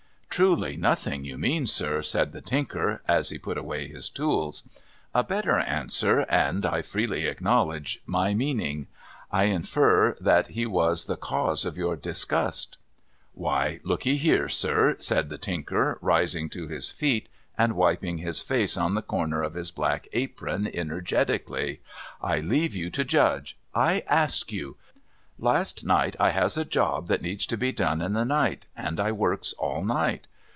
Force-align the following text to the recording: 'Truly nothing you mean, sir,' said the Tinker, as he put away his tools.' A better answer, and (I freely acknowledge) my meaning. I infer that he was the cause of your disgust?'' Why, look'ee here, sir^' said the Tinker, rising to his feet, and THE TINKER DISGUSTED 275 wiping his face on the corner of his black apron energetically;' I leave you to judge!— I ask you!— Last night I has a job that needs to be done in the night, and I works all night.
'Truly 0.41 0.75
nothing 0.77 1.23
you 1.25 1.37
mean, 1.37 1.67
sir,' 1.67 2.01
said 2.01 2.31
the 2.31 2.39
Tinker, 2.41 3.03
as 3.07 3.29
he 3.29 3.37
put 3.37 3.57
away 3.59 3.87
his 3.89 4.09
tools.' 4.09 4.63
A 5.13 5.23
better 5.25 5.57
answer, 5.59 6.19
and 6.29 6.65
(I 6.65 6.81
freely 6.81 7.25
acknowledge) 7.27 8.01
my 8.07 8.33
meaning. 8.33 8.87
I 9.29 9.43
infer 9.43 10.15
that 10.21 10.47
he 10.47 10.65
was 10.65 11.05
the 11.05 11.17
cause 11.17 11.63
of 11.65 11.77
your 11.77 11.95
disgust?'' 11.97 12.77
Why, 13.33 13.81
look'ee 13.83 14.15
here, 14.15 14.45
sir^' 14.47 15.03
said 15.03 15.29
the 15.29 15.37
Tinker, 15.37 15.99
rising 16.01 16.49
to 16.51 16.67
his 16.67 16.89
feet, 16.89 17.27
and 17.57 17.73
THE 17.73 17.75
TINKER 17.75 17.91
DISGUSTED 17.93 18.17
275 18.17 18.17
wiping 18.17 18.17
his 18.17 18.41
face 18.41 18.77
on 18.77 18.95
the 18.95 19.03
corner 19.03 19.43
of 19.43 19.53
his 19.55 19.69
black 19.69 20.07
apron 20.13 20.67
energetically;' 20.73 21.81
I 22.21 22.39
leave 22.39 22.73
you 22.73 22.89
to 22.89 23.03
judge!— 23.03 23.59
I 23.75 24.01
ask 24.07 24.51
you!— 24.51 24.77
Last 25.51 25.83
night 25.83 26.15
I 26.19 26.29
has 26.31 26.55
a 26.55 26.63
job 26.65 27.07
that 27.07 27.23
needs 27.23 27.47
to 27.47 27.57
be 27.57 27.71
done 27.71 27.99
in 28.01 28.13
the 28.13 28.25
night, 28.25 28.67
and 28.77 28.99
I 28.99 29.11
works 29.11 29.53
all 29.57 29.83
night. 29.83 30.27